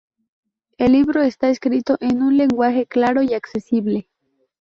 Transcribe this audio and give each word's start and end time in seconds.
El 0.79 0.93
libro 0.93 1.21
está 1.21 1.51
escrito 1.51 1.97
en 1.99 2.23
un 2.23 2.35
lenguaje 2.35 2.87
claro 2.87 3.21
y 3.21 3.35
accesible. 3.35 4.09